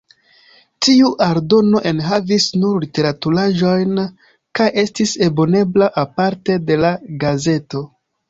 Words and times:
Tiu 0.85 1.09
aldono 1.25 1.81
enhavis 1.89 2.47
nur 2.63 2.79
literaturaĵojn 2.85 4.01
kaj 4.59 4.69
estis 4.85 5.13
abonebla 5.29 5.91
aparte 6.05 6.57
de 6.71 6.79
la 6.87 6.91
gazeto. 7.25 7.83